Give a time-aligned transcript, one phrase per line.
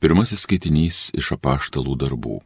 [0.00, 2.38] Pirmasis skaitinys iš apaštalų darbų.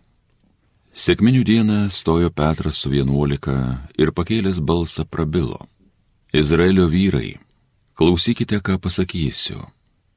[0.90, 3.54] Sėkminių dieną stojo Petras su vienuolika
[3.94, 5.60] ir pakėlęs balsą prabilo.
[6.34, 7.36] Izraelio vyrai,
[7.94, 9.60] klausykite, ką pasakysiu.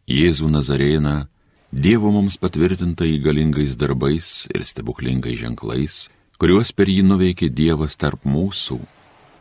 [0.09, 1.27] Jėzų Nazarėną,
[1.69, 5.97] Dievo mums patvirtintai galingais darbais ir stebuklingais ženklais,
[6.41, 8.79] kuriuos per jį nuveikė Dievas tarp mūsų,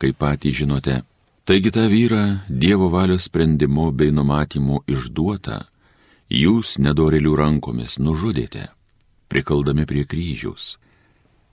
[0.03, 0.99] kaip patys žinote.
[1.49, 5.63] Taigi tą vyrą Dievo valios sprendimu bei numatymu išduota,
[6.31, 8.69] jūs nedorelių rankomis nužudėte,
[9.29, 10.77] prikaldami prie kryžiaus.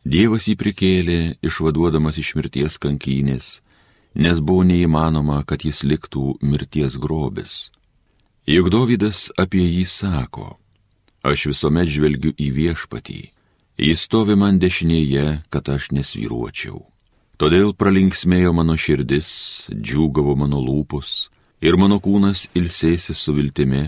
[0.04, 3.62] Dievas jį prikėlė, išvaduodamas iš mirties kankynės,
[4.16, 7.72] nes buvo neįmanoma, kad jis liktų mirties grobis.
[8.44, 10.58] Juk Dovydas apie jį sako,
[11.24, 13.22] aš visuomet žvelgiu į viešpatį,
[13.80, 16.84] jis stovi man dešinėje, kad aš nesvyruočiau.
[17.40, 21.32] Todėl pralinksmėjo mano širdis, džiūgavo mano lūpus
[21.64, 23.88] ir mano kūnas ilsėsi su viltimi,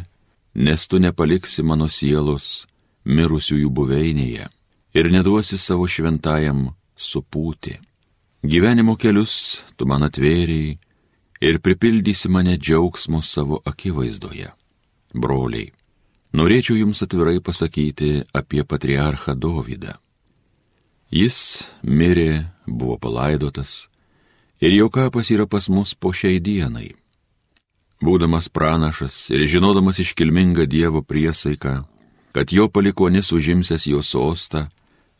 [0.55, 2.65] nes tu nepaliksi mano sielos
[3.05, 4.47] mirusiųjų buveinėje
[4.95, 7.75] ir neduosi savo šventajam supūti.
[8.45, 10.77] Gyvenimo kelius tu man atvėriai
[11.41, 14.51] ir pripildysi mane džiaugsmo savo akivaizdoje.
[15.15, 15.71] Broliai,
[16.33, 19.95] norėčiau jums atvirai pasakyti apie patriarchą Dovydą.
[21.11, 21.37] Jis
[21.83, 23.85] mirė, buvo palaidotas
[24.59, 26.93] ir jo kapas yra pas mus po šiai dienai.
[28.05, 31.75] Būdamas pranašas ir žinodamas iškilmingą Dievo priesaiką,
[32.35, 34.67] kad jo palikonis užimsęs jo sostą,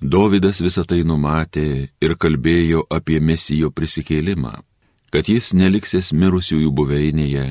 [0.02, 4.52] Dovydas visą tai numatė ir kalbėjo apie mesijo prisikėlimą,
[5.10, 7.46] kad jis neliksės mirusiųjų buveinėje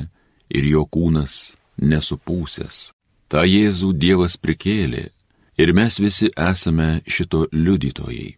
[0.52, 2.92] ir jo kūnas nesupūsęs.
[3.32, 5.08] Ta Jėzų Dievas prikėlė
[5.56, 8.36] ir mes visi esame šito liudytojai.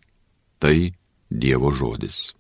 [0.62, 0.77] Tai
[1.28, 2.31] Dievo žodis.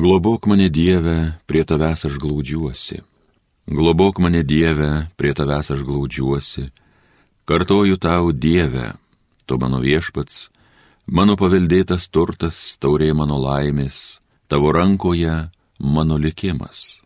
[0.00, 3.02] Globok mane Dieve, prie tavęs aš glaudžiuosi.
[3.68, 6.64] Globok mane Dieve, prie tavęs aš glaudžiuosi.
[7.44, 8.94] Kartoju tau Dieve,
[9.44, 10.48] tu mano viešpats,
[11.04, 15.36] mano paveldėtas turtas, taurė mano laimės, tavo rankoje
[15.76, 17.04] mano likimas.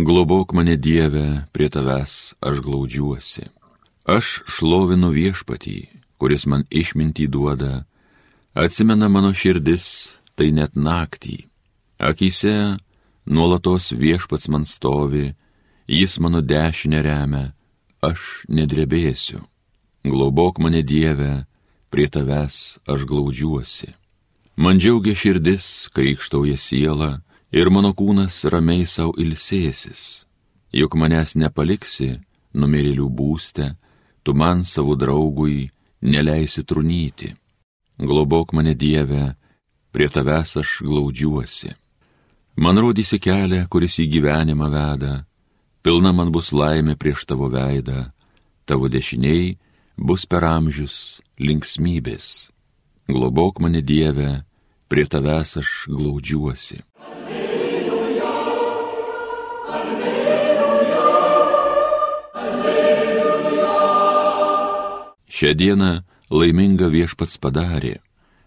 [0.00, 3.44] Globok mane Dieve, prie tavęs aš glaudžiuosi.
[4.08, 5.78] Aš šlovinu viešpatį,
[6.16, 7.84] kuris man išmintį duoda,
[8.56, 11.51] atsimena mano širdis, tai net naktį
[12.02, 12.76] Akise
[13.26, 15.34] nuolatos viešpats man stovi,
[15.86, 17.52] jis mano dešinę remia,
[18.02, 19.38] aš nedrebėsiu.
[20.02, 21.46] Glaubok mane Dieve,
[21.90, 23.92] prie tavęs aš glaudžiuosi.
[24.56, 27.20] Man džiaugia širdis, kai ikštauja siela
[27.54, 30.26] ir mano kūnas ramiai savo ilsėsis.
[30.74, 32.16] Juk manęs nepaliksi,
[32.58, 33.68] numirėlių būste,
[34.26, 35.70] tu man savo draugui
[36.02, 37.30] neleisi trunyti.
[38.02, 39.36] Globok mane Dieve,
[39.94, 41.76] prie tavęs aš glaudžiuosi.
[42.56, 45.24] Man rodysi kelią, kuris į gyvenimą veda,
[45.80, 48.12] pilna man bus laimė prieš tavo veidą,
[48.68, 49.56] tavo dešiniai
[49.96, 52.52] bus per amžius linksmybės.
[53.08, 54.44] Globok mane Dieve,
[54.88, 56.84] prie tavęs aš glaudžiuosi.
[57.00, 58.32] Alleluja,
[59.80, 60.36] alleluja,
[62.44, 63.74] alleluja.
[65.32, 65.92] Šią dieną
[66.28, 67.96] laiminga viešpats padarė,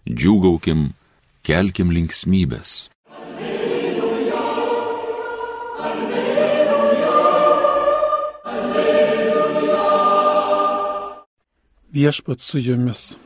[0.06, 0.94] džiūgaukim,
[1.42, 2.86] kelkim linksmybės.
[11.96, 13.16] Viešpat su jumis.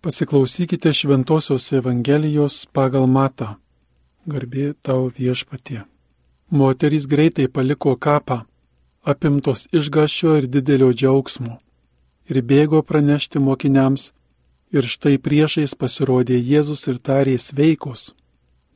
[0.00, 3.48] Pasiklausykite Šventojios Evangelijos pagal matą.
[4.26, 5.84] Garbė tau viešpatie.
[6.50, 8.38] Moterys greitai paliko kapą,
[9.12, 11.54] apimtos išgaščio ir didelio džiaugsmo,
[12.30, 14.08] ir bėgo pranešti mokiniams,
[14.74, 18.02] ir štai priešais pasirodė Jėzus ir tarė sveikos.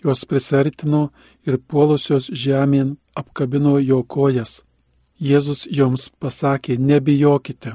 [0.05, 1.03] Jos prisertino
[1.49, 4.63] ir puolusios žemėn apkabino jo kojas.
[5.31, 7.75] Jėzus joms pasakė, nebijokite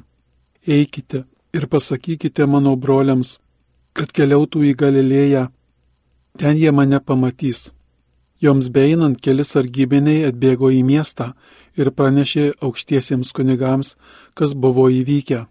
[0.67, 3.38] eikite ir pasakykite mano broliams,
[3.94, 5.47] kad keliautų į Galilėją,
[6.39, 7.72] ten jie mane pamatys.
[8.41, 11.34] Joms beinant keli sargybiniai atbėgo į miestą
[11.78, 13.96] ir pranešė aukštiesiems kunigams,
[14.34, 15.46] kas buvo įvykę.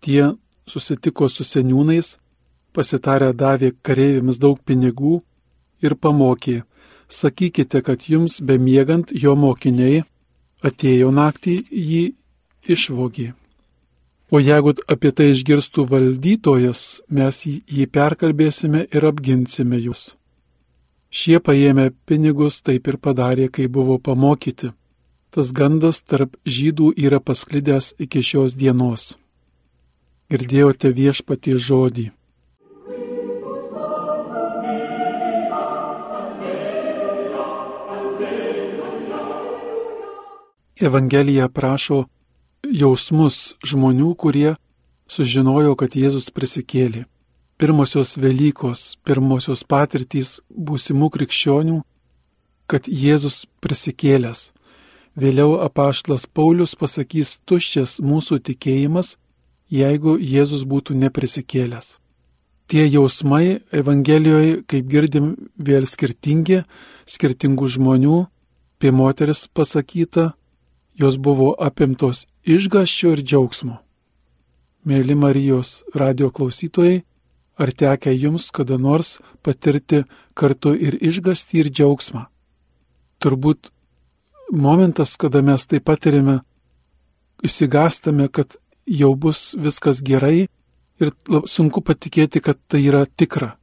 [0.00, 0.32] Tie
[0.66, 2.16] susitiko su seniūnais,
[2.72, 5.20] pasitarę davė kareiviams daug pinigų
[5.84, 6.62] ir pamokė,
[7.08, 10.02] sakykite, kad jums bemiegant jo mokiniai
[10.64, 12.02] atėjo naktį jį
[12.72, 13.32] išvogė.
[14.32, 20.14] O jeigu apie tai išgirstų valdytojas, mes jį perkalbėsime ir apginsime jūs.
[21.12, 24.70] Šie paėmė pinigus taip ir padarė, kai buvo pamokyti.
[25.32, 29.18] Tas gandas tarp žydų yra pasklidęs iki šios dienos.
[30.32, 32.08] Girdėjote viešpatie žodį.
[40.88, 42.06] Evangelija prašo
[42.68, 44.54] jausmus žmonių, kurie
[45.10, 47.04] sužinojo, kad Jėzus prisikėlė.
[47.60, 51.82] Pirmosios Velykos, pirmosios patirtys būsimų krikščionių,
[52.66, 54.50] kad Jėzus prisikėlęs.
[55.14, 59.18] Vėliau apaštlas Paulius pasakys tuščias mūsų tikėjimas,
[59.68, 61.98] jeigu Jėzus būtų neprisikėlęs.
[62.72, 66.62] Tie jausmai Evangelijoje, kaip girdim, vėl skirtingi,
[67.04, 68.22] skirtingų žmonių,
[68.80, 70.32] apie moteris pasakyta,
[70.98, 73.78] jos buvo apimtos išgaščio ir džiaugsmo.
[74.84, 77.02] Mėly Marijos radio klausytojai,
[77.56, 80.02] ar tekia jums kada nors patirti
[80.34, 82.26] kartu ir išgasti ir džiaugsmą?
[83.22, 83.70] Turbūt
[84.50, 86.40] momentas, kada mes tai patirime,
[87.46, 90.48] įsigastame, kad jau bus viskas gerai
[91.00, 91.12] ir
[91.46, 93.54] sunku patikėti, kad tai yra tikra.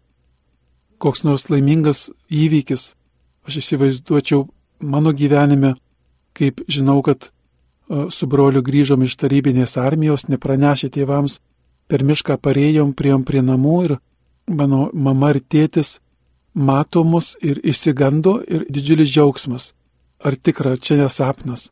[1.00, 2.94] Koks nors laimingas įvykis,
[3.48, 4.48] aš įsivaizduočiau
[4.80, 5.76] mano gyvenime,
[6.40, 7.30] kaip žinau, kad
[8.14, 11.40] su broliu grįžom iš tarybinės armijos, nepranešė tėvams,
[11.90, 13.96] per mišką parėjom, prieėm prie namų ir
[14.48, 15.98] mano mama ir tėtis
[16.54, 19.74] mato mus ir įsigando ir didžiulis džiaugsmas.
[20.20, 21.70] Ar tikra, čia nesapnas.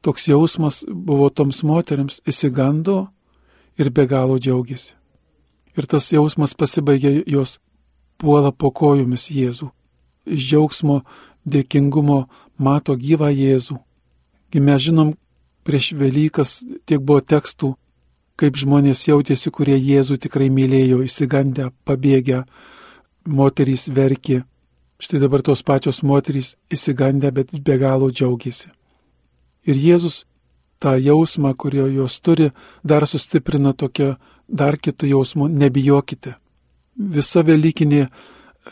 [0.00, 3.08] Toks jausmas buvo toms moteriams, įsigando
[3.78, 4.94] ir be galo džiaugiasi.
[5.78, 7.58] Ir tas jausmas pasibaigė jos
[8.18, 9.70] puola po kojomis Jėzų.
[10.26, 11.02] Iš džiaugsmo,
[11.46, 12.26] dėkingumo
[12.58, 13.78] mato gyvą Jėzų.
[14.54, 15.12] Mes žinom,
[15.64, 17.74] prieš Velykas tiek buvo tekstų,
[18.40, 22.44] kaip žmonės jautėsi, kurie Jėzų tikrai mylėjo, įsigandę, pabėgę,
[23.28, 24.44] moterys verkė.
[24.98, 28.70] Štai dabar tos pačios moterys įsigandę, bet be galo džiaugiasi.
[29.68, 30.24] Ir Jėzus
[30.80, 32.50] tą jausmą, kurio jos turi,
[32.82, 34.16] dar sustiprina tokia
[34.48, 36.36] dar kitų jausmų- nebijokite.
[36.96, 38.08] Visa Velykinė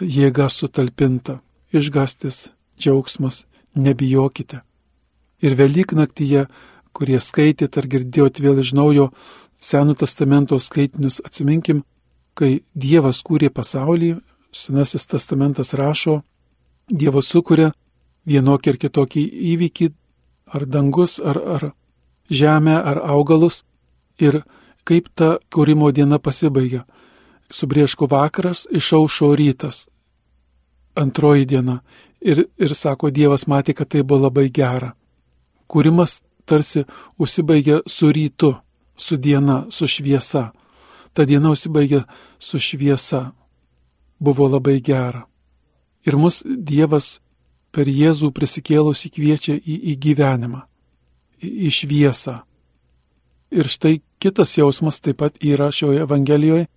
[0.01, 1.41] jėga sutalpinta-
[1.79, 3.45] išgastis, džiaugsmas,
[3.75, 4.63] nebijokite.
[5.45, 6.47] Ir Velyknaktyje
[6.97, 9.11] kurie skaitėt ar girdėjot vėl iš naujo
[9.67, 11.83] Senų testamento skaitinius, atsiminkim,
[12.37, 14.17] kai Dievas kūrė pasaulį,
[14.53, 16.21] Senasis testamentas rašo,
[16.89, 17.71] Dievas sukuria
[18.29, 19.23] vienokį ir kitokį
[19.53, 19.89] įvykį,
[20.53, 21.65] ar dangus, ar, ar
[22.29, 23.63] žemę, ar augalus,
[24.21, 24.43] ir
[24.87, 26.85] kaip ta kūrimo diena pasibaigia.
[27.51, 29.87] Subrieško vakaras, išaušo rytas,
[30.99, 31.81] antroji diena.
[32.21, 34.95] Ir, ir sako, Dievas matė, kad tai buvo labai gera.
[35.67, 36.85] Kūrimas tarsi
[37.19, 38.55] užsibaigia su rytu,
[38.97, 40.51] su diena, su šviesa.
[41.13, 42.05] Ta diena užsibaigia
[42.39, 43.33] su šviesa.
[44.19, 45.27] Buvo labai gera.
[46.07, 47.19] Ir mus Dievas
[47.75, 50.63] per Jėzų prisikėlusi kviečia į, į gyvenimą,
[51.43, 52.37] į, į šviesą.
[53.51, 56.69] Ir štai kitas jausmas taip pat yra šioje Evangelijoje.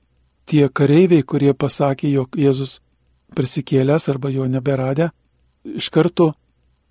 [0.49, 2.79] Tie kareiviai, kurie pasakė, jog Jėzus
[3.37, 5.11] prisikėlęs arba jo neberadę,
[5.77, 6.33] iš karto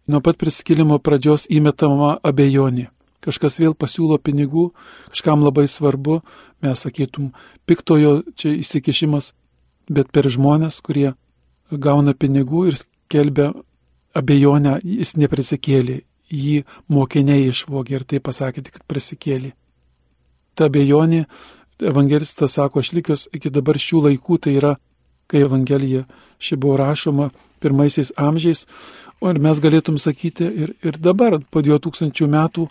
[0.08, 2.88] nuo pat priskilimo pradžios įmetama abejonė.
[3.24, 4.70] Kažkas vėl pasiūlo pinigų,
[5.12, 6.20] kažkam labai svarbu,
[6.62, 7.32] mes sakytum,
[7.66, 9.32] piktojo čia įsikišimas,
[9.90, 11.12] bet per žmonės, kurie
[11.70, 13.50] gauna pinigų ir skelbia
[14.16, 19.52] abejonę, jis neprisikėlė, jį mokiniai išvogė ir tai pasakė kad prisikėlė.
[20.54, 21.26] Ta abejonė,
[21.82, 24.76] evangelistas sako, aš likius iki dabar šių laikų, tai yra,
[25.28, 26.06] kai evangelija
[26.38, 27.30] ši buvo rašoma
[27.60, 28.66] pirmaisiais amžiais,
[29.20, 32.68] O ir mes galėtum sakyti ir, ir dabar, po 2000 metų,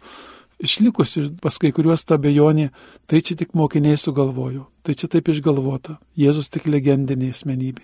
[0.64, 2.70] išlikusi pas kai kuriuos ta bejonė,
[3.06, 7.84] tai čia tik mokiniai sugalvojo, tai čia taip išgalvota, Jėzus tik legendinė asmenybė,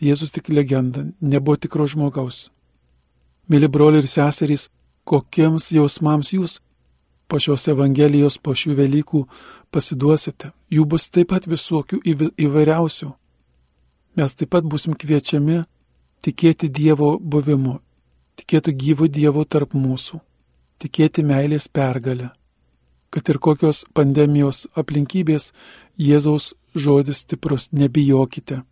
[0.00, 2.48] Jėzus tik legenda, nebuvo tikro žmogaus.
[3.48, 4.68] Mėly broliai ir seserys,
[5.08, 6.58] kokiems jausmams jūs
[7.28, 9.26] po šios Evangelijos, po šių Velykų
[9.72, 12.00] pasiduosite, jų bus taip pat visokių
[12.40, 13.12] įvairiausių.
[14.16, 15.62] Mes taip pat busim kviečiami
[16.24, 17.78] tikėti Dievo buvimu,
[18.38, 20.20] tikėti gyvų Dievų tarp mūsų,
[20.82, 22.32] tikėti meilės pergalę,
[23.10, 25.52] kad ir kokios pandemijos aplinkybės
[25.98, 28.62] Jėzaus žodis stiprus nebijokite.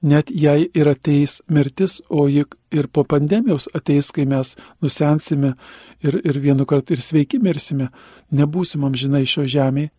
[0.00, 5.52] Net jei ir ateis mirtis, o juk ir po pandemijos ateis, kai mes nusensime
[6.00, 7.90] ir, ir vienu kartu ir sveiki mirsime,
[8.32, 9.92] nebūsim amžinai šio žemėje.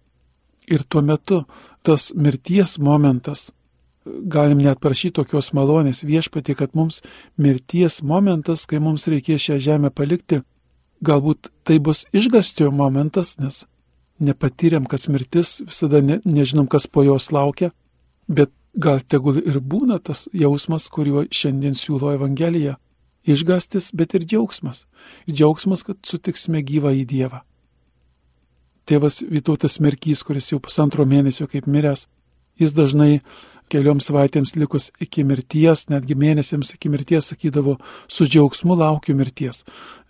[0.72, 1.44] Ir tuo metu
[1.86, 3.52] tas mirties momentas
[4.06, 7.02] galim net prašyti tokios malonės viešpatį, kad mums
[7.38, 10.42] mirties momentas, kai mums reikės šią žemę palikti,
[11.06, 13.66] galbūt tai bus išgastio momentas, nes
[14.22, 17.72] nepatyrėm, kas mirtis, visada ne, nežinom, kas po jos laukia,
[18.28, 22.78] bet gal tegul ir būna tas jausmas, kuriuo šiandien siūlo Evangelija.
[23.22, 24.86] Išgastis, bet ir džiaugsmas.
[25.30, 27.44] Džiaugsmas, kad sutiksime gyvą į Dievą.
[28.90, 32.08] Tėvas Vytautas Merkys, kuris jau pusantro mėnesio kaip miręs,
[32.60, 33.22] jis dažnai
[33.72, 37.78] kelioms savaitėms likus iki mirties, netgi mėnesiams iki mirties sakydavo,
[38.08, 39.64] su džiaugsmu laukiu mirties.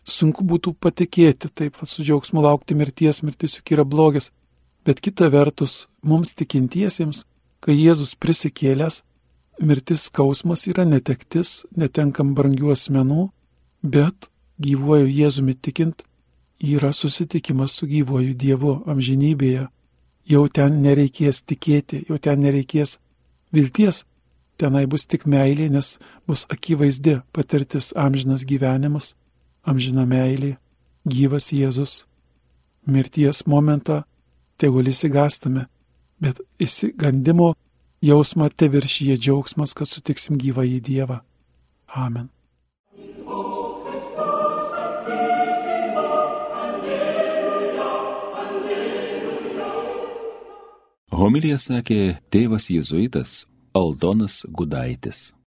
[0.03, 4.31] sunku būtų patikėti, taip su džiaugsmu laukti mirties, mirtis juk yra blogis.
[4.85, 7.25] Bet kita vertus, mums tikintiesiems,
[7.61, 9.03] kai Jėzus prisikėlęs,
[9.61, 13.27] mirtis skausmas yra netektis, netenkam brangių asmenų,
[13.83, 14.31] bet
[14.61, 16.01] gyvuoju Jėzumi tikint
[16.61, 19.67] yra susitikimas su gyvuoju Dievu amžinybėje.
[20.29, 22.99] Jau ten nereikės tikėti, jau ten nereikės
[23.53, 24.03] vilties,
[24.57, 25.97] tenai bus tik meilė, nes
[26.27, 29.15] bus akivaizdi patirtis amžinas gyvenimas,
[29.65, 30.57] amžina meilė,
[31.05, 32.05] gyvas Jėzus.
[32.85, 34.03] Mirties momentą
[34.57, 35.67] tegul įsigastame,
[36.21, 37.53] bet įsigandimo
[38.01, 41.21] jausmą te viršyje džiaugsmas, kad sutiksim gyvą į Dievą.
[41.93, 42.29] Amen.
[51.21, 53.43] Homilija sakė tėvas jėzuitas
[53.77, 55.19] Aldonas Gudaitis.